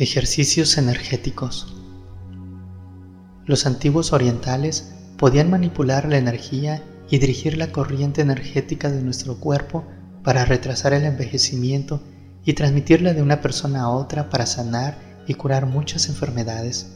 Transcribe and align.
Ejercicios 0.00 0.78
energéticos. 0.78 1.74
Los 3.46 3.66
antiguos 3.66 4.12
orientales 4.12 4.94
podían 5.16 5.50
manipular 5.50 6.08
la 6.08 6.18
energía 6.18 6.84
y 7.10 7.18
dirigir 7.18 7.56
la 7.56 7.72
corriente 7.72 8.20
energética 8.20 8.92
de 8.92 9.02
nuestro 9.02 9.40
cuerpo 9.40 9.84
para 10.22 10.44
retrasar 10.44 10.92
el 10.92 11.02
envejecimiento 11.02 12.00
y 12.44 12.52
transmitirla 12.52 13.12
de 13.12 13.22
una 13.22 13.40
persona 13.40 13.82
a 13.82 13.88
otra 13.88 14.30
para 14.30 14.46
sanar 14.46 14.96
y 15.26 15.34
curar 15.34 15.66
muchas 15.66 16.08
enfermedades. 16.08 16.92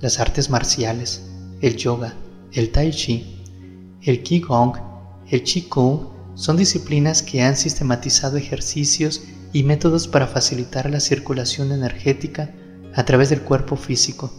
Las 0.00 0.20
artes 0.20 0.48
marciales, 0.48 1.20
el 1.60 1.76
yoga, 1.76 2.14
el 2.52 2.72
tai 2.72 2.92
chi, 2.92 3.44
el 4.00 4.22
qigong, 4.22 4.72
el 5.28 5.42
qigong 5.42 6.08
son 6.34 6.56
disciplinas 6.56 7.22
que 7.22 7.42
han 7.42 7.58
sistematizado 7.58 8.38
ejercicios 8.38 9.20
y 9.54 9.62
métodos 9.62 10.08
para 10.08 10.26
facilitar 10.26 10.90
la 10.90 10.98
circulación 10.98 11.70
energética 11.70 12.50
a 12.92 13.04
través 13.04 13.30
del 13.30 13.40
cuerpo 13.40 13.76
físico, 13.76 14.32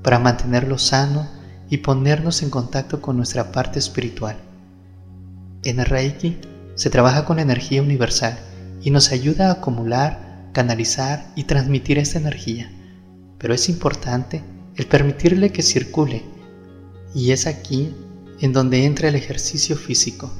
para 0.00 0.20
mantenerlo 0.20 0.78
sano 0.78 1.28
y 1.68 1.78
ponernos 1.78 2.42
en 2.42 2.50
contacto 2.50 3.02
con 3.02 3.16
nuestra 3.16 3.50
parte 3.50 3.80
espiritual. 3.80 4.36
En 5.64 5.84
Reiki 5.84 6.38
se 6.76 6.88
trabaja 6.88 7.24
con 7.24 7.40
energía 7.40 7.82
universal 7.82 8.38
y 8.80 8.92
nos 8.92 9.10
ayuda 9.10 9.48
a 9.48 9.54
acumular, 9.54 10.48
canalizar 10.52 11.32
y 11.34 11.44
transmitir 11.44 11.98
esta 11.98 12.20
energía, 12.20 12.70
pero 13.38 13.52
es 13.52 13.68
importante 13.68 14.44
el 14.76 14.86
permitirle 14.86 15.50
que 15.50 15.62
circule 15.62 16.22
y 17.12 17.32
es 17.32 17.48
aquí 17.48 17.92
en 18.38 18.52
donde 18.52 18.84
entra 18.84 19.08
el 19.08 19.16
ejercicio 19.16 19.76
físico. 19.76 20.30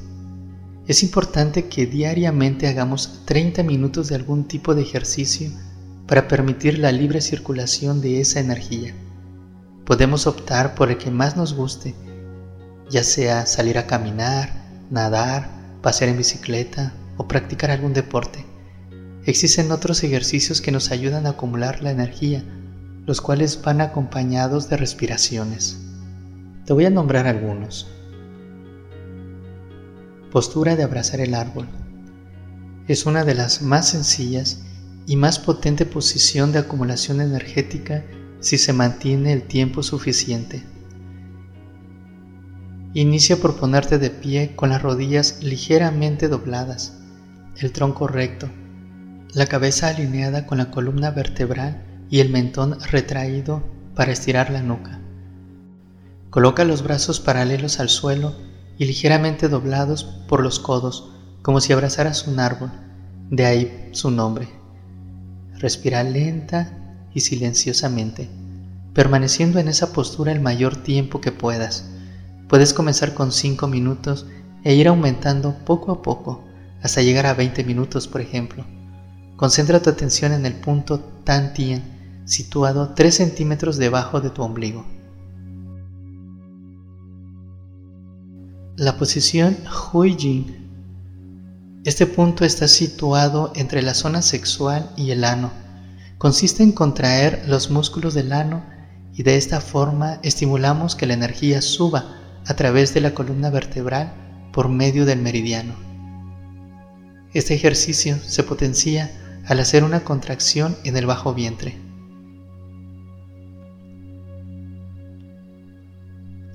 Es 0.86 1.03
importante 1.03 1.69
que 1.69 1.86
diariamente 1.86 2.67
hagamos 2.67 3.23
30 3.27 3.62
minutos 3.62 4.09
de 4.09 4.17
algún 4.17 4.48
tipo 4.48 4.75
de 4.75 4.83
ejercicio 4.83 5.50
para 6.06 6.27
permitir 6.27 6.78
la 6.78 6.91
libre 6.91 7.20
circulación 7.20 8.00
de 8.00 8.20
esa 8.20 8.41
energía. 8.41 8.95
Podemos 9.84 10.27
optar 10.27 10.75
por 10.75 10.91
el 10.91 10.98
que 10.98 11.11
más 11.11 11.36
nos 11.36 11.55
guste, 11.55 11.95
ya 12.91 13.05
sea 13.05 13.47
salir 13.47 13.78
a 13.78 13.86
caminar, 13.86 14.53
nadar, 14.91 15.51
pasear 15.83 16.11
en 16.11 16.19
bicicleta 16.19 16.92
o 17.17 17.28
practicar 17.28 17.70
algún 17.70 17.92
deporte. 17.92 18.45
Existen 19.25 19.70
otros 19.70 20.03
ejercicios 20.03 20.61
que 20.61 20.73
nos 20.73 20.91
ayudan 20.91 21.27
a 21.27 21.31
acumular 21.31 21.83
la 21.83 21.91
energía, 21.91 22.42
los 23.06 23.20
cuales 23.20 23.61
van 23.62 23.81
acompañados 23.81 24.69
de 24.69 24.77
respiraciones. 24.77 25.78
Te 26.64 26.73
voy 26.73 26.86
a 26.86 26.91
nombrar 26.91 27.27
algunos. 27.27 27.86
Postura 30.31 30.77
de 30.77 30.84
abrazar 30.84 31.20
el 31.20 31.34
árbol. 31.34 31.67
Es 32.86 33.05
una 33.05 33.25
de 33.25 33.34
las 33.34 33.62
más 33.62 33.89
sencillas 33.89 34.62
y 35.05 35.17
más 35.17 35.41
potente 35.41 35.86
posición 35.86 36.53
de 36.53 36.61
acumulación 36.61 37.20
energética 37.20 38.05
si 38.39 38.56
se 38.56 38.73
mantiene 38.73 39.33
el 39.33 39.42
tiempo 39.42 39.83
suficiente. 39.83 40.62
Inicia 42.95 43.39
por 43.39 43.56
ponerte 43.56 43.98
de 43.98 44.11
pie 44.11 44.55
con 44.55 44.70
las 44.70 44.81
rodillas 44.81 45.42
ligeramente 45.42 46.28
dobladas, 46.28 47.01
el 47.56 47.73
tronco 47.73 48.06
recto, 48.06 48.48
la 49.34 49.47
cabeza 49.47 49.89
alineada 49.89 50.47
con 50.47 50.58
la 50.58 50.70
columna 50.70 51.11
vertebral 51.11 51.84
y 52.08 52.20
el 52.20 52.31
mentón 52.31 52.78
retraído 52.92 53.64
para 53.97 54.12
estirar 54.12 54.51
la 54.51 54.62
nuca. 54.62 55.01
Coloca 56.31 56.64
los 56.64 56.84
brazos 56.84 57.19
paralelos 57.19 57.81
al 57.81 57.89
suelo 57.89 58.48
y 58.81 58.86
ligeramente 58.86 59.50
doblados 59.50 60.05
por 60.27 60.42
los 60.42 60.59
codos, 60.59 61.12
como 61.42 61.61
si 61.61 61.75
abrazaras 61.75 62.27
un 62.27 62.41
árbol, 62.41 62.70
de 63.29 63.45
ahí 63.45 63.91
su 63.92 64.11
nombre. 64.11 64.48
Respira 65.58 66.02
lenta 66.02 66.96
y 67.13 67.20
silenciosamente, 67.20 68.30
permaneciendo 68.95 69.58
en 69.58 69.68
esa 69.68 69.92
postura 69.92 70.33
el 70.33 70.41
mayor 70.41 70.77
tiempo 70.77 71.20
que 71.20 71.30
puedas. 71.30 71.91
Puedes 72.48 72.73
comenzar 72.73 73.13
con 73.13 73.33
5 73.33 73.67
minutos 73.67 74.24
e 74.64 74.74
ir 74.74 74.89
aumentando 74.89 75.57
poco 75.67 75.92
a 75.92 76.01
poco 76.01 76.42
hasta 76.83 77.02
llegar 77.02 77.27
a 77.27 77.35
20 77.35 77.62
minutos, 77.64 78.08
por 78.08 78.23
ejemplo. 78.23 78.64
Concentra 79.36 79.83
tu 79.83 79.91
atención 79.91 80.33
en 80.33 80.47
el 80.47 80.55
punto 80.55 81.01
Tan 81.24 81.52
Tien, 81.52 81.83
situado 82.24 82.95
3 82.95 83.14
centímetros 83.14 83.77
debajo 83.77 84.23
de 84.23 84.30
tu 84.30 84.41
ombligo. 84.41 84.86
La 88.80 88.96
posición 88.96 89.58
Hui 89.92 90.17
Jing. 90.18 90.46
Este 91.85 92.07
punto 92.07 92.46
está 92.46 92.67
situado 92.67 93.52
entre 93.55 93.83
la 93.83 93.92
zona 93.92 94.23
sexual 94.23 94.91
y 94.96 95.11
el 95.11 95.24
ano. 95.24 95.52
Consiste 96.17 96.63
en 96.63 96.73
contraer 96.73 97.45
los 97.46 97.68
músculos 97.68 98.14
del 98.14 98.33
ano 98.33 98.64
y 99.13 99.23
de 99.23 99.36
esta 99.36 99.61
forma 99.61 100.18
estimulamos 100.23 100.96
que 100.96 101.05
la 101.05 101.13
energía 101.13 101.61
suba 101.61 102.07
a 102.46 102.57
través 102.57 102.95
de 102.95 103.02
la 103.02 103.13
columna 103.13 103.51
vertebral 103.51 104.14
por 104.51 104.70
medio 104.70 105.05
del 105.05 105.20
meridiano. 105.20 105.74
Este 107.35 107.52
ejercicio 107.52 108.17
se 108.27 108.45
potencia 108.45 109.11
al 109.45 109.61
hacer 109.61 109.85
una 109.85 110.05
contracción 110.05 110.74
en 110.85 110.97
el 110.97 111.05
bajo 111.05 111.35
vientre. 111.35 111.89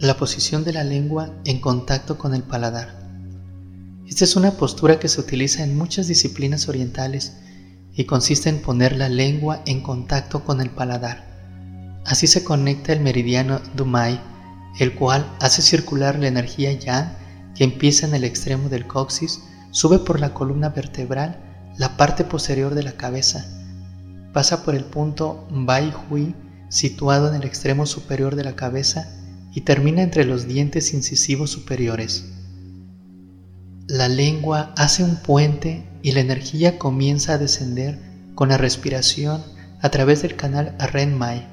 La 0.05 0.17
posición 0.17 0.63
de 0.63 0.71
la 0.71 0.83
lengua 0.83 1.31
en 1.45 1.59
contacto 1.59 2.19
con 2.19 2.35
el 2.35 2.43
paladar. 2.43 2.93
Esta 4.07 4.23
es 4.23 4.35
una 4.35 4.51
postura 4.51 4.99
que 4.99 5.07
se 5.07 5.19
utiliza 5.19 5.63
en 5.63 5.75
muchas 5.75 6.07
disciplinas 6.07 6.69
orientales 6.69 7.37
y 7.91 8.03
consiste 8.03 8.49
en 8.49 8.61
poner 8.61 8.95
la 8.95 9.09
lengua 9.09 9.63
en 9.65 9.81
contacto 9.81 10.43
con 10.43 10.61
el 10.61 10.69
paladar. 10.69 11.25
Así 12.05 12.27
se 12.27 12.43
conecta 12.43 12.93
el 12.93 12.99
meridiano 12.99 13.59
Dumai, 13.75 14.21
el 14.79 14.93
cual 14.93 15.25
hace 15.39 15.63
circular 15.63 16.19
la 16.19 16.27
energía 16.27 16.71
yang 16.73 17.17
que 17.55 17.63
empieza 17.63 18.05
en 18.05 18.13
el 18.13 18.25
extremo 18.25 18.69
del 18.69 18.85
coxis, 18.85 19.41
sube 19.71 19.97
por 19.97 20.19
la 20.19 20.35
columna 20.35 20.69
vertebral, 20.69 21.39
la 21.79 21.97
parte 21.97 22.25
posterior 22.25 22.75
de 22.75 22.83
la 22.83 22.91
cabeza, 22.91 23.43
pasa 24.33 24.63
por 24.63 24.75
el 24.75 24.83
punto 24.83 25.47
Bai 25.49 25.91
Hui, 26.11 26.35
situado 26.69 27.29
en 27.29 27.41
el 27.41 27.43
extremo 27.43 27.87
superior 27.87 28.35
de 28.35 28.43
la 28.43 28.55
cabeza, 28.55 29.14
y 29.55 29.61
termina 29.61 30.03
entre 30.03 30.25
los 30.25 30.47
dientes 30.47 30.93
incisivos 30.93 31.49
superiores. 31.49 32.25
La 33.87 34.09
lengua 34.09 34.73
hace 34.77 35.03
un 35.03 35.15
puente 35.15 35.87
y 36.03 36.11
la 36.11 36.19
energía 36.19 36.77
comienza 36.77 37.33
a 37.33 37.37
descender 37.37 37.97
con 38.35 38.49
la 38.49 38.57
respiración 38.57 39.41
a 39.81 39.89
través 39.89 40.21
del 40.21 40.35
canal 40.35 40.75
Renmai, 40.77 41.47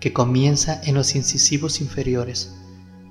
que 0.00 0.12
comienza 0.12 0.80
en 0.84 0.96
los 0.96 1.14
incisivos 1.14 1.80
inferiores, 1.80 2.52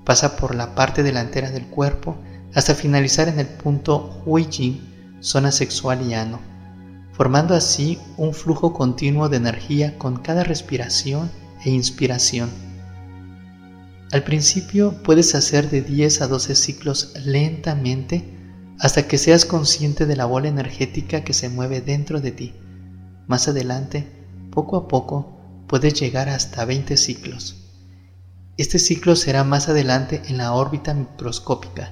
pasa 0.04 0.36
por 0.36 0.54
la 0.54 0.74
parte 0.74 1.02
delantera 1.02 1.50
del 1.50 1.66
cuerpo 1.66 2.18
hasta 2.54 2.74
finalizar 2.74 3.28
en 3.28 3.40
el 3.40 3.46
punto 3.46 4.22
Huijin, 4.26 4.80
zona 5.20 5.52
sexual 5.52 6.06
y 6.06 6.12
ano, 6.12 6.38
formando 7.12 7.54
así 7.54 7.98
un 8.18 8.34
flujo 8.34 8.74
continuo 8.74 9.30
de 9.30 9.38
energía 9.38 9.96
con 9.96 10.18
cada 10.18 10.44
respiración 10.44 11.30
e 11.64 11.70
inspiración. 11.70 12.73
Al 14.14 14.22
principio 14.22 15.02
puedes 15.02 15.34
hacer 15.34 15.70
de 15.70 15.82
10 15.82 16.22
a 16.22 16.28
12 16.28 16.54
ciclos 16.54 17.14
lentamente 17.24 18.22
hasta 18.78 19.08
que 19.08 19.18
seas 19.18 19.44
consciente 19.44 20.06
de 20.06 20.14
la 20.14 20.24
bola 20.24 20.46
energética 20.46 21.24
que 21.24 21.32
se 21.32 21.48
mueve 21.48 21.80
dentro 21.80 22.20
de 22.20 22.30
ti. 22.30 22.54
Más 23.26 23.48
adelante, 23.48 24.06
poco 24.52 24.76
a 24.76 24.86
poco, 24.86 25.36
puedes 25.66 25.94
llegar 25.94 26.28
hasta 26.28 26.64
20 26.64 26.96
ciclos. 26.96 27.56
Este 28.56 28.78
ciclo 28.78 29.16
será 29.16 29.42
más 29.42 29.68
adelante 29.68 30.22
en 30.28 30.38
la 30.38 30.52
órbita 30.52 30.94
microscópica. 30.94 31.90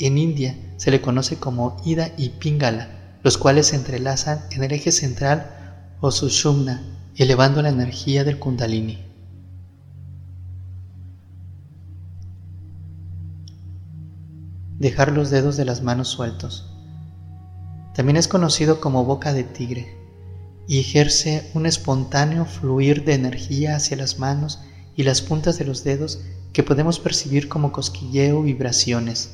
En 0.00 0.18
India 0.18 0.56
se 0.76 0.90
le 0.90 1.00
conoce 1.00 1.36
como 1.36 1.76
Ida 1.84 2.10
y 2.16 2.30
Pingala, 2.30 3.20
los 3.22 3.38
cuales 3.38 3.68
se 3.68 3.76
entrelazan 3.76 4.40
en 4.50 4.64
el 4.64 4.72
eje 4.72 4.90
central 4.90 5.94
o 6.00 6.10
Sushumna, 6.10 6.82
elevando 7.14 7.62
la 7.62 7.68
energía 7.68 8.24
del 8.24 8.40
Kundalini. 8.40 9.07
Dejar 14.78 15.12
los 15.12 15.30
dedos 15.30 15.56
de 15.56 15.64
las 15.64 15.82
manos 15.82 16.08
sueltos. 16.08 16.70
También 17.94 18.16
es 18.16 18.28
conocido 18.28 18.80
como 18.80 19.04
boca 19.04 19.32
de 19.32 19.44
tigre 19.44 19.96
y 20.68 20.78
ejerce 20.78 21.50
un 21.54 21.66
espontáneo 21.66 22.44
fluir 22.44 23.04
de 23.04 23.14
energía 23.14 23.76
hacia 23.76 23.96
las 23.96 24.18
manos 24.18 24.60
y 24.94 25.02
las 25.02 25.22
puntas 25.22 25.58
de 25.58 25.64
los 25.64 25.82
dedos 25.82 26.20
que 26.52 26.62
podemos 26.62 27.00
percibir 27.00 27.48
como 27.48 27.72
cosquilleo 27.72 28.42
vibraciones. 28.42 29.30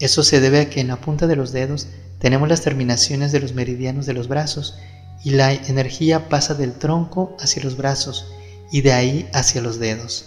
Eso 0.00 0.22
se 0.22 0.40
debe 0.40 0.60
a 0.60 0.70
que 0.70 0.80
en 0.80 0.88
la 0.88 1.00
punta 1.00 1.26
de 1.26 1.36
los 1.36 1.52
dedos 1.52 1.88
tenemos 2.18 2.48
las 2.48 2.62
terminaciones 2.62 3.32
de 3.32 3.40
los 3.40 3.54
meridianos 3.54 4.06
de 4.06 4.14
los 4.14 4.28
brazos 4.28 4.76
y 5.22 5.30
la 5.30 5.52
energía 5.52 6.28
pasa 6.28 6.54
del 6.54 6.72
tronco 6.72 7.36
hacia 7.38 7.62
los 7.62 7.76
brazos 7.76 8.26
y 8.72 8.80
de 8.80 8.92
ahí 8.92 9.28
hacia 9.32 9.60
los 9.60 9.78
dedos. 9.78 10.26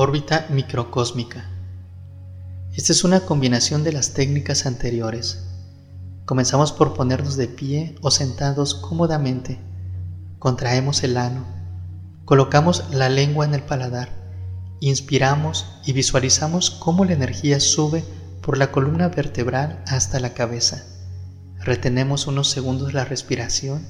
Órbita 0.00 0.46
microcósmica. 0.50 1.50
Esta 2.72 2.92
es 2.92 3.02
una 3.02 3.18
combinación 3.18 3.82
de 3.82 3.90
las 3.90 4.14
técnicas 4.14 4.64
anteriores. 4.64 5.42
Comenzamos 6.24 6.70
por 6.70 6.94
ponernos 6.94 7.36
de 7.36 7.48
pie 7.48 7.96
o 8.00 8.12
sentados 8.12 8.76
cómodamente. 8.76 9.58
Contraemos 10.38 11.02
el 11.02 11.16
ano. 11.16 11.44
Colocamos 12.24 12.84
la 12.92 13.08
lengua 13.08 13.44
en 13.44 13.54
el 13.54 13.64
paladar. 13.64 14.10
Inspiramos 14.78 15.66
y 15.84 15.94
visualizamos 15.94 16.70
cómo 16.70 17.04
la 17.04 17.14
energía 17.14 17.58
sube 17.58 18.04
por 18.40 18.56
la 18.56 18.70
columna 18.70 19.08
vertebral 19.08 19.82
hasta 19.88 20.20
la 20.20 20.32
cabeza. 20.32 20.84
Retenemos 21.58 22.28
unos 22.28 22.48
segundos 22.50 22.94
la 22.94 23.04
respiración 23.04 23.84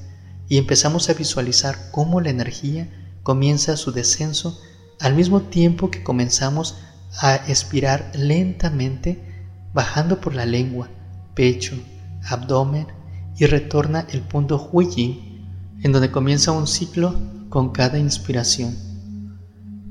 y 0.47 0.57
empezamos 0.57 1.07
a 1.07 1.13
visualizar 1.13 1.91
cómo 1.91 2.19
la 2.19 2.31
energía 2.31 2.89
comienza 3.21 3.77
su 3.77 3.91
descenso 3.91 4.59
al 4.99 5.15
mismo 5.15 5.41
tiempo 5.41 5.89
que 5.89 6.03
comenzamos 6.03 6.77
a 7.21 7.35
expirar 7.35 8.11
lentamente 8.15 9.19
bajando 9.73 10.19
por 10.19 10.35
la 10.35 10.45
lengua, 10.45 10.89
pecho, 11.35 11.75
abdomen 12.23 12.87
y 13.37 13.45
retorna 13.45 14.05
el 14.11 14.21
punto 14.21 14.69
Huiyin, 14.71 15.77
en 15.81 15.91
donde 15.91 16.11
comienza 16.11 16.51
un 16.51 16.67
ciclo 16.67 17.15
con 17.49 17.71
cada 17.71 17.97
inspiración. 17.97 18.75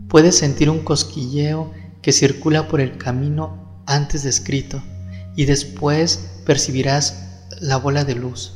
Puedes 0.08 0.36
sentir 0.36 0.70
un 0.70 0.80
cosquilleo 0.80 1.72
que 2.02 2.12
circula 2.12 2.68
por 2.68 2.80
el 2.80 2.98
camino 2.98 3.82
antes 3.86 4.22
descrito 4.22 4.82
y 5.34 5.46
después 5.46 6.28
percibirás 6.44 7.46
la 7.60 7.76
bola 7.76 8.04
de 8.04 8.14
luz. 8.14 8.54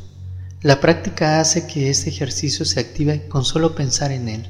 La 0.60 0.80
práctica 0.80 1.40
hace 1.40 1.66
que 1.66 1.90
este 1.90 2.10
ejercicio 2.10 2.64
se 2.64 2.80
active 2.80 3.26
con 3.28 3.44
solo 3.44 3.74
pensar 3.74 4.12
en 4.12 4.28
él. 4.28 4.48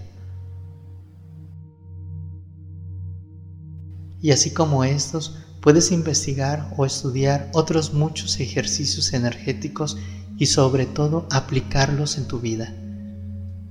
Y 4.23 4.31
así 4.31 4.53
como 4.53 4.85
estos, 4.85 5.37
puedes 5.61 5.93
investigar 5.93 6.73
o 6.77 6.87
estudiar 6.87 7.51
otros 7.53 7.93
muchos 7.93 8.41
ejercicios 8.41 9.13
energéticos 9.13 9.99
y 10.39 10.47
sobre 10.47 10.87
todo 10.87 11.27
aplicarlos 11.31 12.17
en 12.17 12.29
tu 12.29 12.41
vida. 12.41 12.73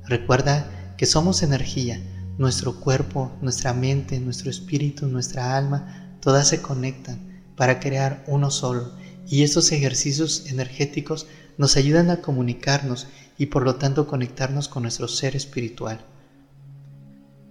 Recuerda 0.06 0.94
que 0.98 1.06
somos 1.06 1.42
energía, 1.42 2.02
nuestro 2.38 2.80
cuerpo, 2.80 3.32
nuestra 3.42 3.74
mente, 3.74 4.20
nuestro 4.20 4.50
espíritu, 4.50 5.08
nuestra 5.08 5.58
alma, 5.58 6.18
todas 6.22 6.50
se 6.50 6.62
conectan 6.62 7.44
para 7.56 7.80
crear 7.80 8.24
uno 8.28 8.52
solo 8.52 8.92
y 9.28 9.44
estos 9.44 9.72
ejercicios 9.72 10.46
energéticos 10.48 11.28
nos 11.58 11.78
ayudan 11.78 12.10
a 12.10 12.22
comunicarnos 12.22 13.08
y 13.38 13.48
por 13.48 13.64
lo 13.64 13.76
tanto 13.76 14.08
conectarnos 14.08 14.68
con 14.68 14.84
nuestro 14.84 15.08
ser 15.08 15.36
espiritual. 15.36 16.04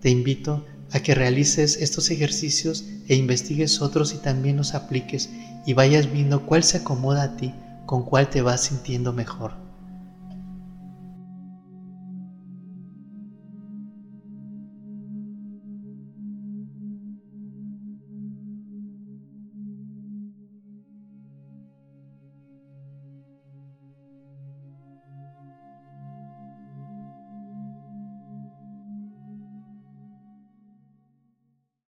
Te 0.00 0.08
invito 0.08 0.64
a 0.92 1.00
que 1.00 1.14
realices 1.14 1.76
estos 1.80 2.10
ejercicios 2.10 2.84
e 3.06 3.14
investigues 3.14 3.80
otros 3.82 4.14
y 4.14 4.18
también 4.18 4.56
los 4.56 4.74
apliques 4.74 5.30
y 5.66 5.74
vayas 5.74 6.10
viendo 6.10 6.46
cuál 6.46 6.64
se 6.64 6.78
acomoda 6.78 7.22
a 7.22 7.36
ti, 7.36 7.54
con 7.86 8.04
cuál 8.04 8.30
te 8.30 8.40
vas 8.40 8.64
sintiendo 8.64 9.12
mejor. 9.12 9.69